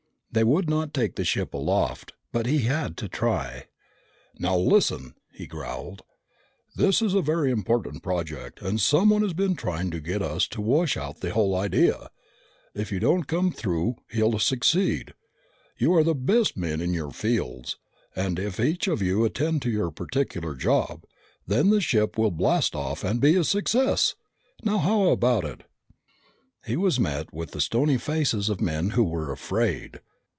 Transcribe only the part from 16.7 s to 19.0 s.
in your fields, and if each